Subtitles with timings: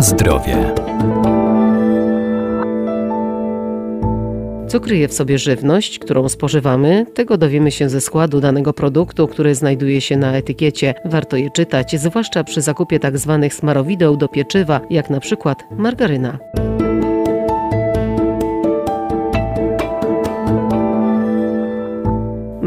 [0.00, 0.74] Zdrowie.
[4.68, 9.54] Co kryje w sobie żywność, którą spożywamy, tego dowiemy się ze składu danego produktu, który
[9.54, 10.94] znajduje się na etykiecie.
[11.04, 13.38] Warto je czytać, zwłaszcza przy zakupie tzw.
[13.42, 16.38] Tak smarowideł do pieczywa, jak na przykład margaryna.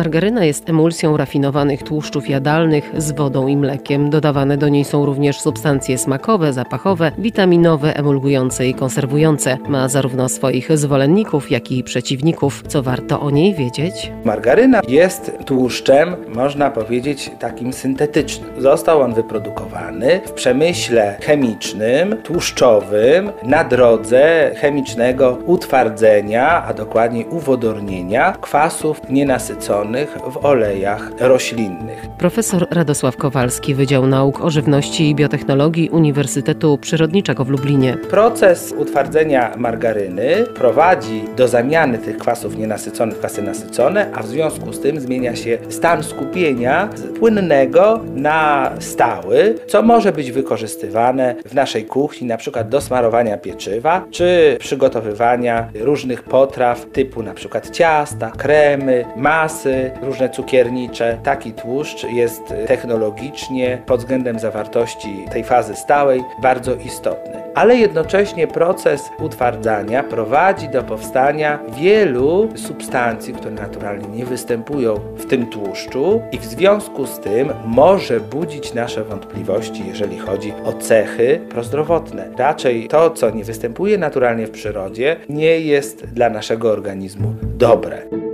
[0.02, 4.10] Margaryna jest emulsją rafinowanych tłuszczów jadalnych z wodą i mlekiem.
[4.10, 9.58] Dodawane do niej są również substancje smakowe, zapachowe, witaminowe, emulgujące i konserwujące.
[9.68, 12.64] Ma zarówno swoich zwolenników, jak i przeciwników.
[12.68, 14.12] Co warto o niej wiedzieć?
[14.26, 18.50] Margaryna jest tłuszczem, można powiedzieć, takim syntetycznym.
[18.58, 29.02] Został on wyprodukowany w przemyśle chemicznym, tłuszczowym, na drodze chemicznego utwardzenia, a dokładniej uwodornienia kwasów
[29.10, 29.91] nienasyconych
[30.32, 32.06] w olejach roślinnych.
[32.18, 37.98] Profesor Radosław Kowalski, Wydział Nauk o Żywności i Biotechnologii Uniwersytetu Przyrodniczego w Lublinie.
[38.10, 44.74] Proces utwardzenia margaryny prowadzi do zamiany tych kwasów nienasyconych w kwasy nasycone, a w związku
[44.74, 51.54] z tym zmienia się stan skupienia z płynnego na stały, co może być wykorzystywane w
[51.54, 58.32] naszej kuchni, na przykład do smarowania pieczywa, czy przygotowywania różnych potraw typu na przykład ciasta,
[58.38, 59.71] kremy, masy,
[60.02, 61.18] różne cukiernicze.
[61.24, 67.42] Taki tłuszcz jest technologicznie pod względem zawartości tej fazy stałej bardzo istotny.
[67.56, 75.46] Ale jednocześnie proces utwardzania prowadzi do powstania wielu substancji, które naturalnie nie występują w tym
[75.46, 82.28] tłuszczu i w związku z tym może budzić nasze wątpliwości, jeżeli chodzi o cechy prozdrowotne.
[82.38, 88.31] Raczej to, co nie występuje naturalnie w przyrodzie, nie jest dla naszego organizmu dobre.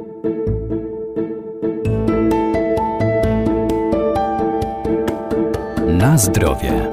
[6.08, 6.90] Na zdrowie.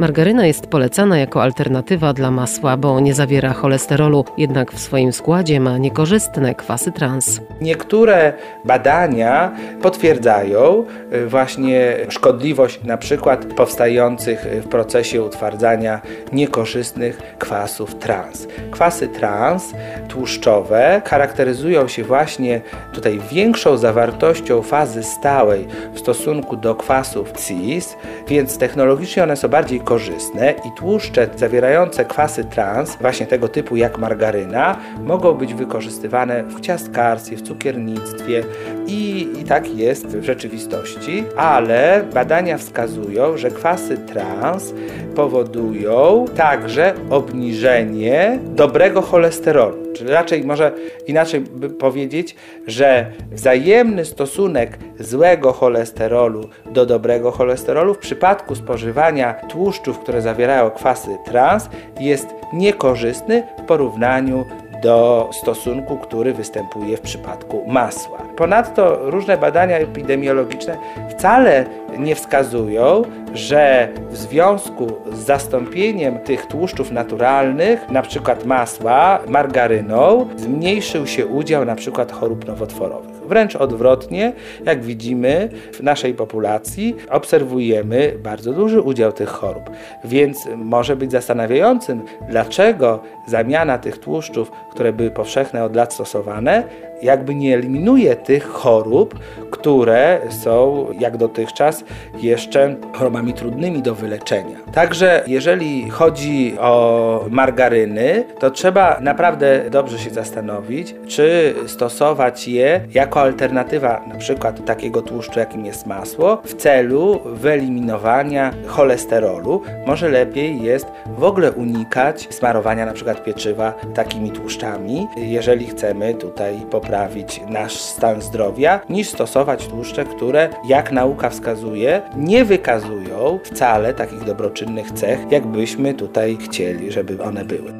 [0.00, 5.60] Margaryna jest polecana jako alternatywa dla masła, bo nie zawiera cholesterolu, jednak w swoim składzie
[5.60, 7.40] ma niekorzystne kwasy trans.
[7.60, 8.32] Niektóre
[8.64, 9.52] badania
[9.82, 16.00] potwierdzają y, właśnie szkodliwość na przykład powstających w procesie utwardzania
[16.32, 18.48] niekorzystnych kwasów trans.
[18.70, 19.72] Kwasy trans
[20.08, 22.60] tłuszczowe charakteryzują się właśnie
[22.92, 27.96] tutaj większą zawartością fazy stałej w stosunku do kwasów cis,
[28.28, 33.98] więc technologicznie one są bardziej korzystne i tłuszcze zawierające kwasy trans, właśnie tego typu jak
[33.98, 38.44] margaryna, mogą być wykorzystywane w ciastkarstwie, w cukiernictwie
[38.86, 44.74] i, i tak jest w rzeczywistości, ale badania wskazują, że kwasy trans
[45.16, 49.89] powodują także obniżenie dobrego cholesterolu.
[50.08, 50.72] Raczej może
[51.06, 59.98] inaczej by powiedzieć, że wzajemny stosunek złego cholesterolu do dobrego cholesterolu w przypadku spożywania tłuszczów,
[59.98, 61.68] które zawierają kwasy trans
[62.00, 64.44] jest niekorzystny w porównaniu
[64.82, 68.29] do stosunku, który występuje w przypadku masła.
[68.40, 70.76] Ponadto różne badania epidemiologiczne
[71.10, 71.64] wcale
[71.98, 73.02] nie wskazują,
[73.34, 81.64] że w związku z zastąpieniem tych tłuszczów naturalnych, na przykład masła, margaryną, zmniejszył się udział
[81.74, 83.10] przykład chorób nowotworowych.
[83.26, 84.32] Wręcz odwrotnie,
[84.64, 89.70] jak widzimy w naszej populacji, obserwujemy bardzo duży udział tych chorób.
[90.04, 96.64] Więc może być zastanawiającym, dlaczego zamiana tych tłuszczów, które były powszechne od lat stosowane,
[97.02, 99.18] jakby nie eliminuje tych chorób,
[99.50, 101.84] które są jak dotychczas
[102.20, 104.56] jeszcze chorobami trudnymi do wyleczenia.
[104.72, 113.20] Także jeżeli chodzi o margaryny, to trzeba naprawdę dobrze się zastanowić, czy stosować je jako
[113.20, 119.62] alternatywa na przykład takiego tłuszczu, jakim jest masło, w celu wyeliminowania cholesterolu.
[119.86, 120.86] Może lepiej jest
[121.18, 128.19] w ogóle unikać smarowania na przykład pieczywa takimi tłuszczami, jeżeli chcemy tutaj poprawić nasz stan
[128.20, 135.94] zdrowia, niż stosować tłuszcze, które, jak nauka wskazuje, nie wykazują wcale takich dobroczynnych cech, jakbyśmy
[135.94, 137.79] tutaj chcieli, żeby one były.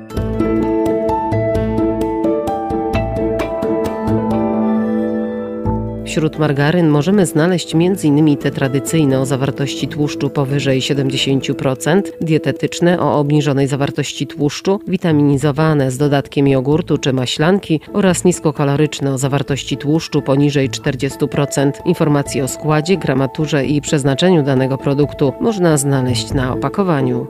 [6.10, 8.36] Wśród margaryn możemy znaleźć m.in.
[8.36, 16.48] te tradycyjne o zawartości tłuszczu powyżej 70%, dietetyczne o obniżonej zawartości tłuszczu, witaminizowane z dodatkiem
[16.48, 21.72] jogurtu czy maślanki oraz niskokaloryczne o zawartości tłuszczu poniżej 40%.
[21.84, 27.26] Informacje o składzie, gramaturze i przeznaczeniu danego produktu można znaleźć na opakowaniu.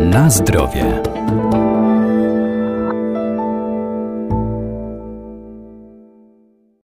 [0.00, 1.19] Na zdrowie.